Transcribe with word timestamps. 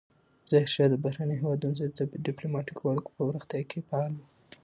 ظاهرشاه 0.49 0.87
د 0.91 0.95
بهرنیو 1.03 1.39
هیوادونو 1.41 1.75
سره 1.79 1.91
د 2.11 2.15
ډیپلوماتیکو 2.27 2.89
اړیکو 2.91 3.09
په 3.15 3.21
پراختیا 3.29 3.61
کې 3.69 3.85
فعال 3.87 4.13
و. 4.15 4.19